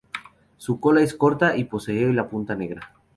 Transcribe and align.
Su 0.57 0.79
cola 0.79 1.03
es 1.03 1.13
corta 1.13 1.55
y 1.55 1.65
posee 1.65 2.11
la 2.11 2.27
punta 2.27 2.55
negra. 2.55 2.95